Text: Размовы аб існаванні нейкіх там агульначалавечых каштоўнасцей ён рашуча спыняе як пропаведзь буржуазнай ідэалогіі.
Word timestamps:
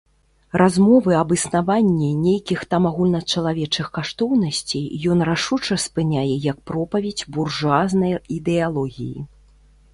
Размовы 0.59 1.11
аб 1.17 1.33
існаванні 1.35 2.09
нейкіх 2.21 2.63
там 2.71 2.87
агульначалавечых 2.91 3.91
каштоўнасцей 3.99 4.85
ён 5.15 5.19
рашуча 5.31 5.75
спыняе 5.87 6.27
як 6.49 6.57
пропаведзь 6.71 7.27
буржуазнай 7.37 8.21
ідэалогіі. 8.41 9.19